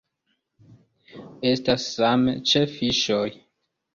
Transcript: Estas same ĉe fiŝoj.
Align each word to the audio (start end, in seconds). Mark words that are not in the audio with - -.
Estas 1.49 1.85
same 1.97 2.33
ĉe 2.53 2.65
fiŝoj. 2.75 3.29